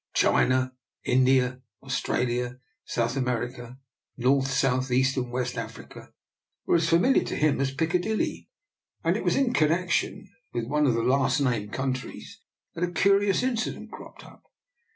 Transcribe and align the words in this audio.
China, 0.15 0.73
India, 1.03 1.61
Australia, 1.83 2.57
South 2.85 3.15
America, 3.15 3.77
North, 4.17 4.47
South, 4.47 4.89
East, 4.89 5.15
and 5.15 5.31
West 5.31 5.59
Africa, 5.59 6.11
were 6.65 6.77
as 6.77 6.89
familiar 6.89 7.23
to 7.23 7.35
him 7.35 7.61
as 7.61 7.71
Piccadilly, 7.71 8.49
and 9.03 9.15
it 9.15 9.23
was 9.23 9.35
in 9.35 9.53
connection 9.53 10.27
with 10.53 10.65
one 10.65 10.87
of 10.87 10.95
the 10.95 11.03
last 11.03 11.39
named 11.39 11.71
coun 11.71 11.93
tries 11.93 12.39
that 12.73 12.83
a 12.83 12.91
curious 12.91 13.43
incident 13.43 13.91
cropped 13.91 14.25
up. 14.25 14.51